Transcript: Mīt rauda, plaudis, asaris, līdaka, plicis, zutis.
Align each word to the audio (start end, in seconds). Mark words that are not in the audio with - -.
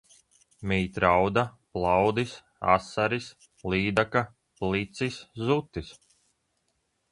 Mīt 0.69 0.95
rauda, 1.03 1.43
plaudis, 1.77 2.33
asaris, 2.77 3.29
līdaka, 3.75 4.25
plicis, 4.63 5.23
zutis. 5.51 5.95